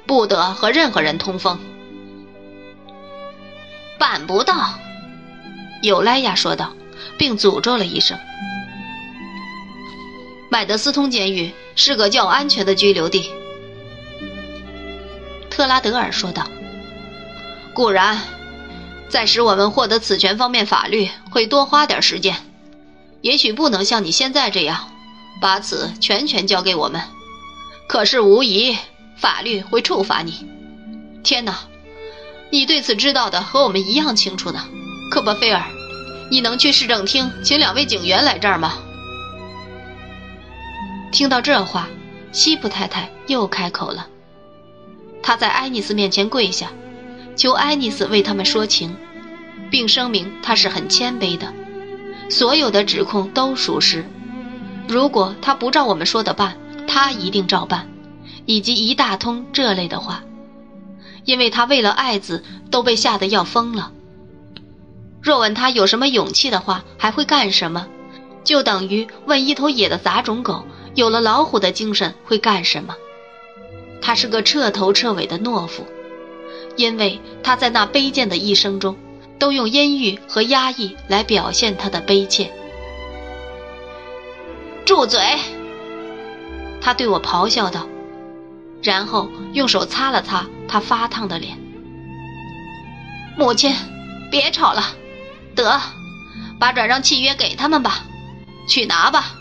[0.08, 1.60] 不得和任何人通风。
[3.97, 4.79] 办不到，
[5.81, 6.73] 尤莱亚说道，
[7.17, 8.17] 并诅咒了一声。
[10.49, 13.29] 麦德斯通监狱是个较安全的拘留地，
[15.49, 16.47] 特拉德尔说道。
[17.73, 18.19] 固然，
[19.10, 22.36] 在使我们获得此权方面法律会多花点时间，
[23.21, 24.89] 也许不能像你现在这样，
[25.41, 27.01] 把此全权交给我们。
[27.88, 28.77] 可是无疑，
[29.17, 30.47] 法律会处罚你。
[31.21, 31.60] 天哪，
[32.51, 34.65] 你对此知道的和我们一样清楚呢，
[35.12, 35.63] 科波菲尔。
[36.31, 38.73] 你能去市政厅请两位警员来这儿吗？
[41.12, 41.88] 听到这话，
[42.31, 44.08] 西普太太又开口了。
[45.21, 46.71] 她在爱丽丝面前跪下，
[47.36, 48.95] 求爱丽丝为他们说情，
[49.69, 51.53] 并声明她是很谦卑的，
[52.29, 54.05] 所有的指控都属实。
[54.88, 57.88] 如果他不照我们说的办，他一定照办，
[58.45, 60.23] 以及一大通这类的话，
[61.25, 63.91] 因为他为了爱子都被吓得要疯了。
[65.21, 67.88] 若问他有什么勇气的话，还会干什么，
[68.43, 72.95] 就等于问一头野的杂种狗有了老虎的精神会干什么。
[74.01, 75.83] 他是个彻头彻尾的懦夫，
[76.75, 78.95] 因为他在那卑贱的一生中，
[79.39, 82.51] 都用阴郁和压抑来表现他的卑怯。
[84.85, 85.19] 住嘴！
[86.79, 87.88] 他对我咆哮道，
[88.83, 91.58] 然后用手擦了擦他发烫的脸。
[93.38, 93.75] 母亲，
[94.32, 94.84] 别吵了。
[95.56, 95.82] 得，
[96.60, 98.04] 把转让契约给他们吧，
[98.67, 99.36] 去拿吧。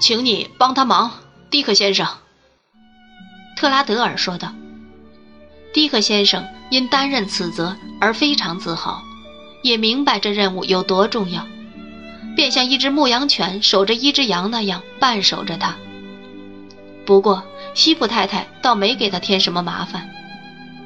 [0.00, 1.10] 请你帮他忙，
[1.50, 2.06] 迪克先生。”
[3.56, 4.52] 特拉德尔说道。
[5.74, 9.02] 迪克先生因担任此责而非常自豪，
[9.62, 11.46] 也明白这任务有多重要，
[12.34, 15.76] 便像一只牧羊犬守着一只羊那样伴守着他。
[17.04, 17.42] 不过，
[17.74, 20.08] 西普太太倒没给他添什么麻烦。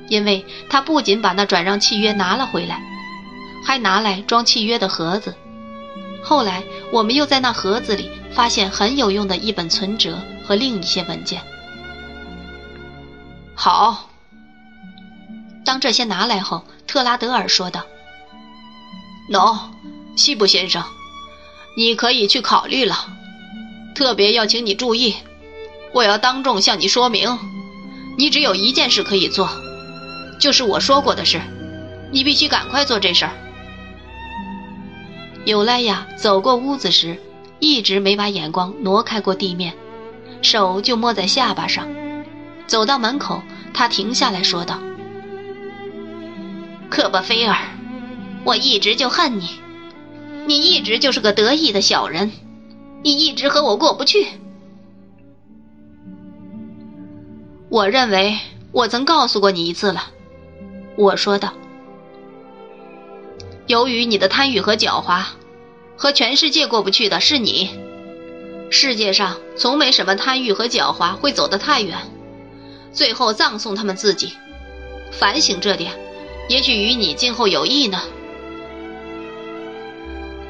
[0.09, 2.83] 因为他不仅把那转让契约拿了回来，
[3.64, 5.35] 还拿来装契约的盒子。
[6.23, 11.40] 后来我们又在那盒子里发现很有用的一本存折和另一些文件。
[13.55, 14.11] 好，
[15.64, 17.83] 当这些拿来后，特拉德尔说道
[19.31, 19.59] ：“喏，
[20.16, 20.85] 西部先生，
[21.77, 23.07] 你可以去考虑了。
[23.95, 25.14] 特别要请你注意，
[25.94, 27.38] 我要当众向你说明，
[28.16, 29.48] 你只有一件事可以做。”
[30.40, 31.40] 就是我说过的事，
[32.11, 33.33] 你必须赶快做这事儿。
[35.44, 37.16] 尤莱亚走过屋子时，
[37.61, 39.74] 一直没把眼光挪开过地面，
[40.40, 41.87] 手就摸在下巴上。
[42.66, 44.81] 走到门口，他停下来说道
[46.90, 47.57] ：“克巴菲尔，
[48.44, 49.48] 我一直就恨你，
[50.46, 52.33] 你一直就是个得意的小人，
[53.05, 54.26] 你一直和我过不去。
[57.72, 58.37] 我认为
[58.70, 60.11] 我曾告诉过你一次了。”
[60.94, 61.54] 我说道
[63.66, 65.24] ：“由于你的贪欲和狡猾，
[65.96, 67.70] 和全世界过不去的是你。
[68.68, 71.96] 世界上从没什么贪欲和狡猾会走得太远，
[72.92, 74.35] 最后葬送他们自己。
[75.11, 75.92] 反省这点，
[76.50, 78.02] 也许与你今后有益呢。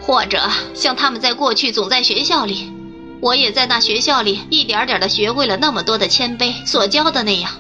[0.00, 0.40] 或者
[0.74, 2.71] 像他们在过去总在学校里，
[3.22, 7.52] 我也在那学校里一点点的学会了那么多的谦卑所教的那样，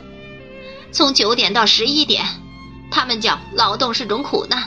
[0.90, 2.26] 从九点到十一点。”
[2.90, 4.64] 他们讲劳动是种苦难，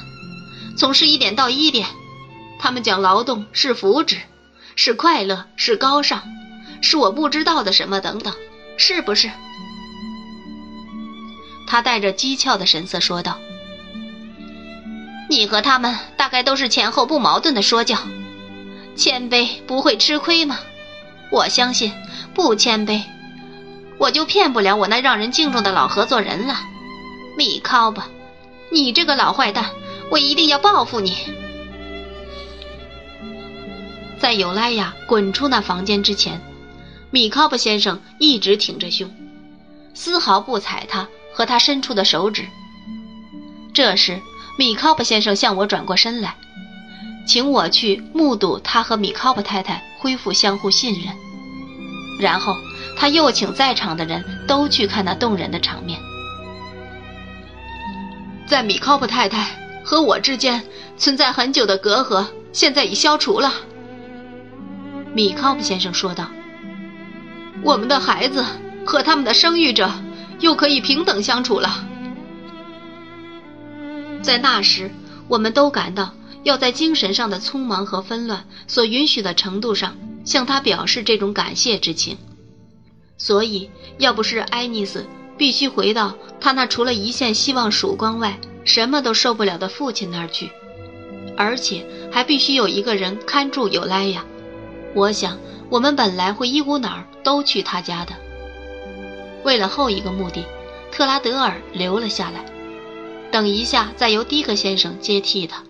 [0.78, 1.86] 从十一点到一点，
[2.58, 4.18] 他们讲劳动是福祉，
[4.76, 6.24] 是快乐，是高尚，
[6.82, 8.34] 是我不知道的什么等等，
[8.78, 9.30] 是不是？
[11.68, 13.38] 他带着讥诮的神色说道
[15.30, 17.98] ：“你和他们大概都是前后不矛盾的说教，
[18.96, 20.58] 谦卑不会吃亏吗？
[21.32, 21.92] 我相信，
[22.34, 23.02] 不谦卑，
[23.98, 26.56] 我就骗不了我那让人敬重的老合作人了，
[27.38, 28.08] 米考吧。”
[28.72, 29.70] 你这个老坏蛋，
[30.10, 31.16] 我一定要报复你！
[34.20, 36.42] 在尤莱亚滚出那房间之前，
[37.12, 39.10] 米考布先生一直挺着胸，
[39.94, 42.48] 丝毫不睬他和他伸出的手指。
[43.72, 44.20] 这时，
[44.58, 46.36] 米考布先生向我转过身来，
[47.28, 51.16] 请我去目睹他和米考布太太恢复相互信任，
[52.20, 52.56] 然后
[52.96, 56.00] 他又请在场的人都去看那动人的场面。
[58.46, 59.48] 在米考普太太
[59.84, 60.62] 和我之间
[60.96, 63.52] 存在很久的隔阂，现在已消除了。
[65.16, 66.28] 米考普先生说道
[67.66, 68.46] ：“我们的孩子
[68.86, 69.90] 和他们的生育者
[70.40, 71.84] 又可以平等相处了。
[74.22, 74.92] 在那时，
[75.28, 76.14] 我们都感到
[76.46, 82.18] 要在精神上的匆忙和纷乱所允许的程度上向他表示这种感谢之情。
[83.18, 90.52] 所以，要不是爱丽丝必须回到他那除了一线希望曙光外什么都受不了的父亲那儿去，
[91.36, 94.24] 而且还必须有一个人看住尤莱亚，
[94.94, 95.40] 我想
[95.72, 98.14] 我们本来会一股脑儿都去他家的。
[99.44, 100.46] 为了后一个目的，
[100.92, 102.46] 特拉德尔留了下来，
[103.32, 105.64] 等一下再由迪克先生接替他。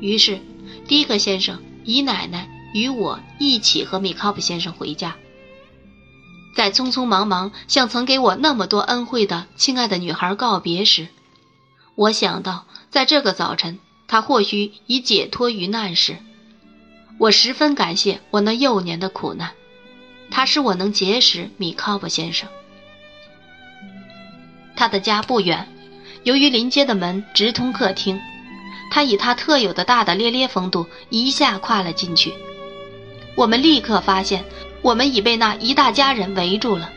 [0.00, 0.40] 于是，
[0.88, 5.16] 迪克先生、姨奶奶与我一起和米考普先生回家。
[6.56, 11.08] 在匆匆忙忙向曾给我那么多恩惠的亲爱的女孩告别时，
[11.94, 16.16] 我想到，在这个早晨，她或许已解脱于难时。
[17.18, 19.52] 我十分感谢我那幼年的苦难，
[20.30, 22.48] 它使我能结识米考普先生。
[24.74, 25.68] 他的家不远，
[26.22, 28.18] 由于临街的门直通客厅，
[28.90, 32.34] 他以他特有的大大咧咧风度一下跨了进去。
[33.36, 34.44] 我们立刻发现，
[34.82, 36.90] 我们已被那一大家人围住了。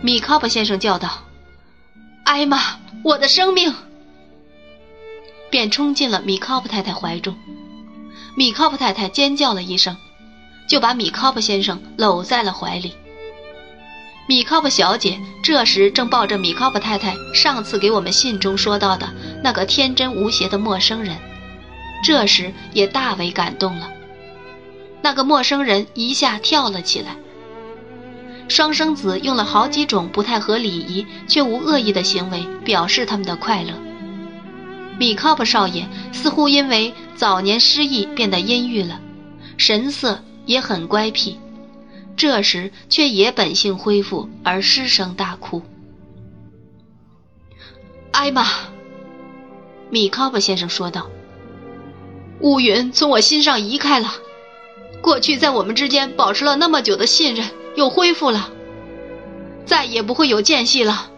[0.00, 1.24] 米考普先生叫道
[2.24, 2.58] ：“艾玛，
[3.04, 3.74] 我的生命！”
[5.50, 7.36] 便冲进了米考普太太怀中。
[8.34, 9.96] 米考普太太尖叫了一声，
[10.68, 12.94] 就把米考普先生搂在了怀里。
[14.30, 19.12] 米考普小姐这时正抱着米考普太太上次给我们信中说到的
[19.42, 21.16] 那个天真无邪的陌生人，
[22.04, 23.90] 这时也大为感动了。
[25.02, 27.16] 那个陌生人一下跳了起来。
[28.46, 33.72] 双生子用了好几种不太合礼仪却无恶意的行为表示他们的快乐。
[34.96, 39.00] 米考普少爷似乎因为早年失忆变得阴郁了，
[39.56, 41.36] 神色也很乖僻。
[42.20, 45.62] 这时却也本性恢复，而失声大哭。
[48.10, 48.46] 艾玛，
[49.88, 51.08] 米考普先生说道
[52.40, 54.12] ：“乌云从我心上移开了，
[55.00, 58.50] 过去在我们之间保持了那么久的信任又恢复了，
[59.64, 61.10] 再也不会有间隙了。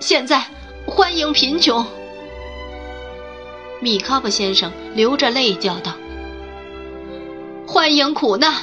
[0.00, 0.44] 现在，
[0.88, 1.86] 欢迎贫穷。”
[3.78, 5.94] 米考普先生流着泪叫道
[7.64, 8.56] ：“欢迎苦难。”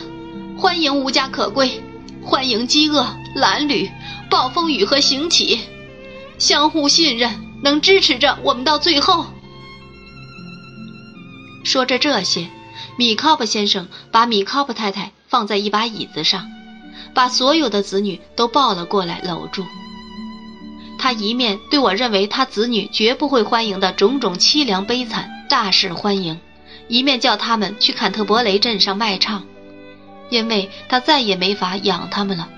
[0.57, 1.83] 欢迎无家可归，
[2.25, 3.91] 欢迎饥饿、褴褛、
[4.31, 5.59] 暴风雨和行乞，
[6.39, 9.27] 相互信任能支持着我们到最后。
[11.63, 12.47] 说着这些，
[12.97, 16.47] 米考普先生把米考普太太放在一把椅子上，
[17.13, 19.63] 把所有的子女都抱了过来搂住。
[20.97, 26.39] 他一面对我认为他子女绝不会欢迎的种种凄凉悲惨大肆欢迎，
[26.87, 29.45] 一面叫他们去坎特伯雷镇上卖唱。
[30.29, 32.49] 因为他再也没法养他们了。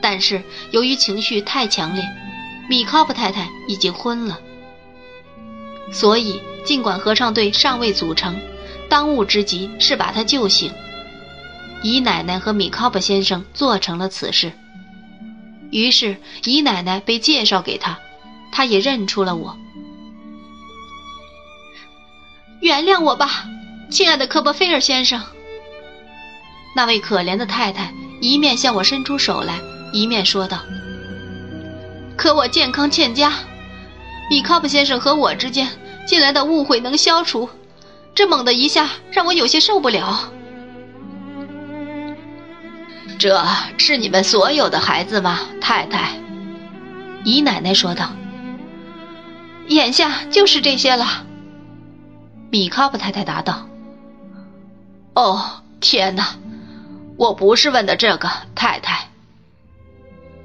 [0.00, 2.04] 但是由于情绪太强烈，
[2.68, 4.40] 米考普太太已经昏了。
[5.92, 8.40] 所以尽管合唱队尚未组成，
[8.88, 10.72] 当务之急是把他救醒。
[11.82, 14.52] 姨奶奶和米考普先生做成了此事。
[15.70, 17.98] 于是姨奶奶被介绍给他，
[18.52, 19.56] 他也认出了我。
[22.60, 23.44] 原谅我吧，
[23.90, 25.22] 亲爱的科波菲尔先生。
[26.74, 29.58] 那位可怜的太太一面向我伸出手来，
[29.92, 30.60] 一面说道
[32.16, 33.32] ：“可我健康欠佳，
[34.30, 35.68] 米卡普先生和我之间
[36.06, 37.48] 近来的误会能消除，
[38.14, 40.32] 这猛的一下让我有些受不了。”
[43.18, 43.44] 这
[43.78, 46.18] 是你们所有的孩子吗，太太？
[47.24, 48.10] 姨奶奶说道
[49.68, 51.24] ：“眼下就是这些了。”
[52.50, 53.68] 米卡普太太答道
[55.14, 56.34] ：“哦，天哪！”
[57.16, 59.08] 我不是问的这个，太太。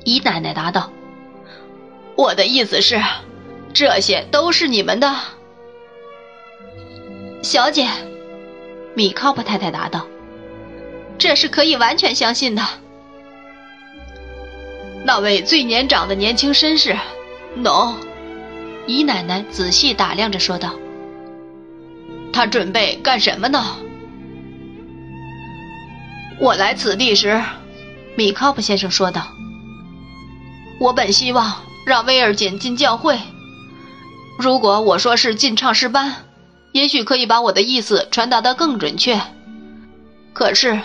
[0.04, 0.92] 姨奶奶答道
[2.16, 3.02] ：“我的意思是，
[3.74, 5.16] 这些都是你们的。”
[7.42, 7.88] 小姐，
[8.96, 10.06] 米考普太太答道
[11.18, 12.62] ：“这是可以完全相信的。”
[15.04, 16.96] 那位最年长的年轻绅士，
[17.58, 17.94] 喏，
[18.86, 20.74] 姨奶奶仔细打量着说道
[22.34, 23.78] ：“他准备干什么呢？”
[26.40, 27.42] 我来此地时，
[28.16, 29.28] 米考普先生说道
[30.80, 33.20] ：“我本希望让威尔简进教会。
[34.38, 36.14] 如果我说是进唱诗班，
[36.74, 39.20] 也许可以把我的意思传达得更准确。
[40.32, 40.80] 可是，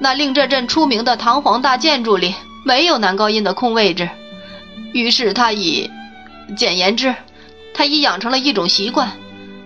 [0.00, 4.10] 那令这镇出名的堂皇大建筑里没有男高音的空位置，
[4.92, 5.88] 于是他已……
[6.56, 7.14] 简言之，
[7.72, 9.12] 他已养成了一种习惯，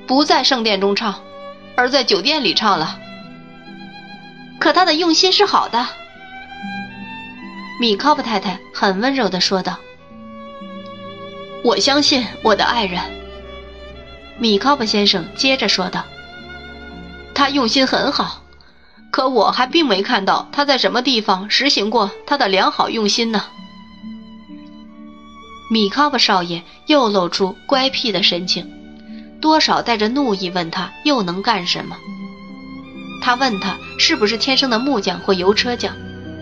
[0.07, 1.15] 不在圣殿中唱，
[1.75, 3.01] 而在酒店里唱了。”
[4.59, 5.87] 可他的用心是好的，
[7.81, 9.77] 米考普太太很温柔地说道
[11.63, 13.01] ：“我相信我的爱人。”
[14.39, 16.05] 米考布先生接着说道
[17.35, 18.43] ：“他用心很好，
[19.11, 23.45] 可我还并没看到他在什么地方实行过他的良好用心呢。”
[25.71, 28.71] 米考布少爷又露出乖僻的神情，
[29.41, 31.97] 多少带着怒意问他又能干什么。
[33.21, 35.95] 他问他是不是天生的木匠或油车匠，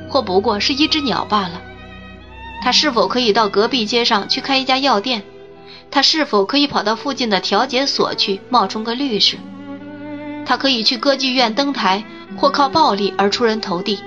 [0.08, 1.60] 或不过是一只鸟罢了。
[2.62, 5.22] 他是否可以到隔壁街上去开一家药店？
[5.90, 9.36] 他是否可以跑到附近的调解所去冒充个律师？
[10.46, 12.04] 他可以去歌剧院登台，
[12.36, 13.98] 或靠暴力而出人头地？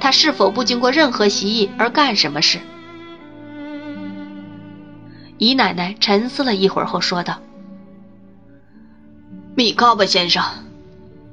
[0.00, 2.58] 他是否不经过任何习议而干什么事？
[5.38, 7.38] 姨奶奶沉思了一会儿后说道
[9.54, 10.42] ：“米高巴先生，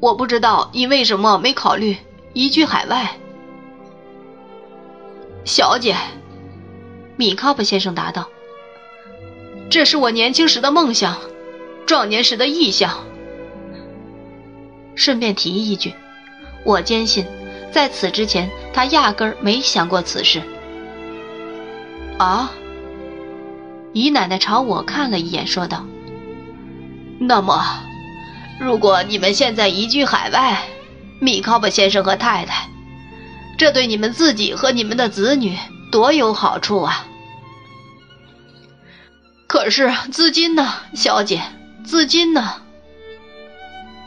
[0.04, 1.96] 我不知道你为什么没考虑
[2.34, 3.16] 移居海外。”
[5.46, 5.96] 小姐，
[7.16, 8.28] 米高巴先生答道
[9.72, 11.16] ：“这是我年轻时的梦想，
[11.86, 13.00] 壮年时的意向。
[14.94, 15.94] 顺便提一句，
[16.66, 17.26] 我坚信，
[17.72, 20.42] 在此之前，他压根儿没想过此事。”
[22.20, 22.52] 啊。
[23.94, 25.86] 姨奶奶朝我看了一眼，说道
[27.20, 27.64] ：“那么，
[28.64, 30.64] 如果你们现在移居海外，
[31.20, 32.70] 米考巴先生和太太，
[33.58, 35.58] 这对你们自己和你们的子女
[35.92, 37.06] 多有好处啊！
[39.48, 41.42] 可是资金呢，小姐？
[41.84, 42.62] 资金呢？”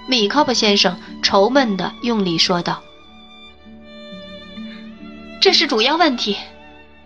[0.08, 2.82] 米考巴先生愁闷的用力说道
[5.38, 6.38] ：“这是主要问题，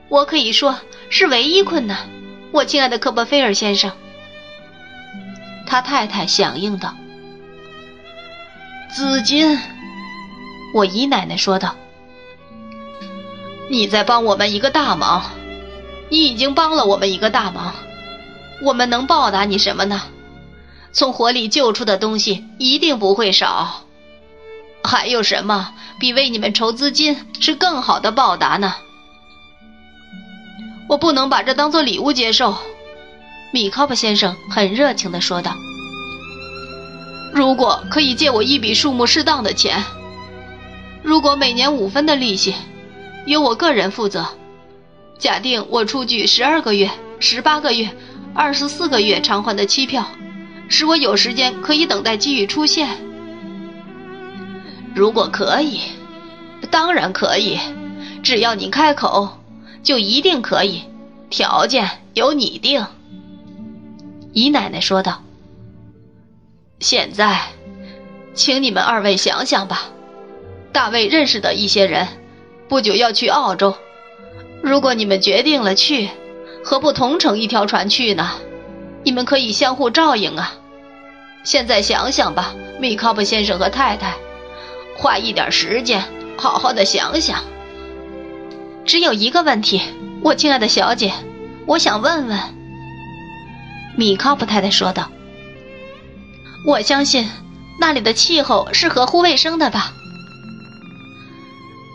[0.09, 0.79] 我可以说
[1.09, 2.09] 是唯一困难。”
[2.53, 3.91] 我亲爱的科波菲尔先生，
[5.67, 6.95] 他太太响应道
[8.95, 9.59] ：“资金。”
[10.73, 11.75] 我姨奶奶说道
[13.71, 15.25] ：“你在帮我们一个大忙，
[16.09, 17.75] 你已经帮了我们一个大忙，
[18.63, 20.03] 我们能报答你什么呢？
[20.93, 23.85] 从火里救出的东西一定不会少，
[24.85, 28.75] 还有什么比为你们筹资金是更好的报答呢？”
[30.89, 32.57] 我不能把这当做礼物接受，
[33.53, 35.55] 米考布先生很热情地说道。
[37.33, 39.85] 如果可以借我一笔数目适当的钱，
[41.03, 42.55] 如果每年五分的利息，
[43.27, 44.27] 由我个人负责，
[45.19, 47.89] 假定我出具十二个月、十八个月、
[48.35, 50.07] 二十四个月偿还的期票，
[50.69, 52.89] 使我有时间可以等待机遇出现。
[54.95, 55.81] 如果可以，
[56.71, 57.59] 当然可以，
[58.23, 59.37] 只要你开口。
[59.83, 60.83] 就一定可以，
[61.31, 62.85] 条件由你定。”
[64.35, 65.23] 姨奶奶说道。
[66.81, 67.43] “现在，
[68.33, 69.91] 请你们二位想想吧。
[70.73, 72.09] 大卫认识的一些人，
[72.71, 73.75] 不久要去澳洲。
[74.63, 76.09] 如果你们决定了去，
[76.65, 78.31] 何不同乘一条船去呢？
[79.03, 80.55] 你们可以相互照应啊。
[81.45, 84.15] 现在想想吧，米考布先生和太太，
[84.97, 86.03] 花一点时间，
[86.39, 87.45] 好好的想想。”
[88.87, 89.83] 只有一个问题，
[90.23, 91.13] 我亲爱的小姐，
[91.67, 92.39] 我想问问。
[93.99, 95.11] 米考普太太说道
[96.67, 97.29] ：“我相信
[97.81, 99.93] 那里的气候是合乎卫生的吧？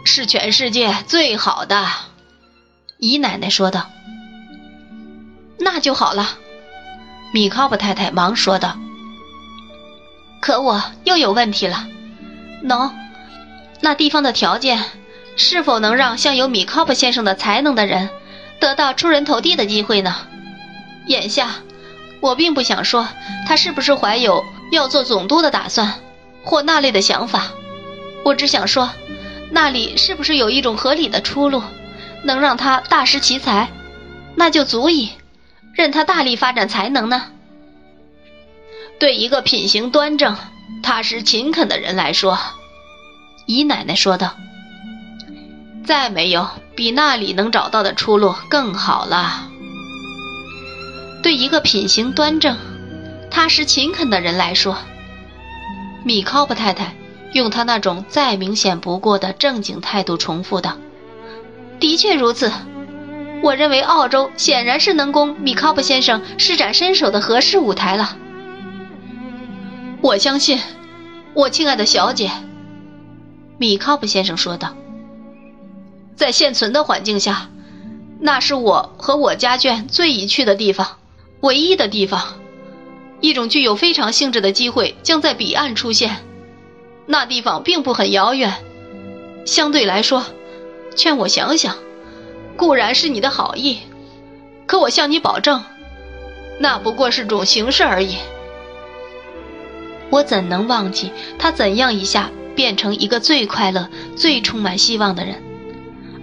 [0.06, 1.88] 是全世界最好的。”
[3.00, 3.90] 姨奶奶说道。
[5.60, 6.38] “那就好了。”
[7.34, 8.78] 米考普太太忙说道。
[10.42, 11.88] “可我又有问题了，
[12.64, 12.92] 喏，
[13.82, 14.84] 那地方的条件。”
[15.38, 18.10] 是否能让像有米考普先生的才能的人
[18.62, 20.16] 得到出人头地的机会呢？
[21.08, 21.56] 眼下，
[22.22, 23.06] 我并不想说
[23.46, 25.96] 他是不是怀有要做总督的打算
[26.44, 27.52] 或那类的想法，
[28.24, 28.90] 我只想说，
[29.52, 31.64] 那里是不是有一种合理的出路，
[32.24, 33.72] 能让他大施其才，
[34.36, 35.12] 那就足以
[35.74, 37.24] 任他大力发展才能呢？
[39.00, 40.36] 对一个品行端正、
[40.82, 42.38] 踏实勤恳的人来说，
[43.46, 44.36] 姨奶奶说道。
[45.86, 49.48] 再没有比那里能找到的出路更好了。
[51.22, 52.58] 对一个品行端正、
[53.36, 54.78] 踏实勤恳的人来说，
[56.06, 56.96] 米考布太太
[57.34, 60.78] 用她那种再明显不过的正经态度重复道
[61.78, 62.50] ：“的确如此，
[63.44, 68.18] 我认为澳洲显然是能供米考布先生施展身手的合适舞台了。”
[70.00, 70.62] 我相信，
[71.34, 72.32] 我亲爱的小姐，
[73.58, 74.74] 米考布先生说道。
[76.16, 77.50] 在现存的环境下，
[78.18, 80.88] 那是我和我家眷最宜去的地方，
[81.42, 82.36] 唯一的地方。
[83.22, 86.18] 一种具有非常性质的机会将在彼岸出现，
[87.06, 88.54] 那地方并不很遥远。
[89.46, 90.24] 相对来说，
[90.96, 91.76] 劝我想想，
[92.58, 93.80] 固然是你的好意，
[94.66, 95.64] 可我向你保证，
[96.60, 98.16] 那不过是种形式而已，
[100.10, 105.42] 我怎能忘记他怎样一下变成一个最快乐、最充满希望的人？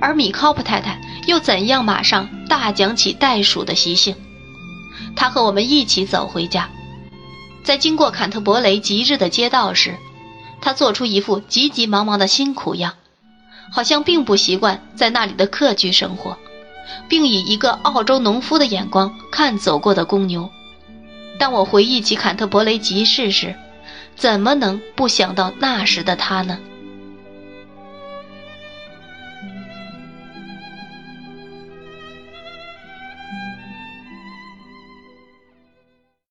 [0.00, 4.16] 而米考普太太又怎样马上大讲起袋鼠的习性？
[5.14, 6.68] 他和我们一起走回家，
[7.64, 9.96] 在经过坎特伯雷极日的街道时，
[10.60, 12.94] 他做出一副急急忙忙的辛苦样，
[13.70, 16.36] 好像并不习惯在那里的客居生活，
[17.08, 20.50] 并以一个澳洲农夫的眼光看走过的公牛。
[21.38, 23.54] 当我回忆起坎特伯雷集市时，
[24.16, 26.58] 怎么能不想到那时的他呢？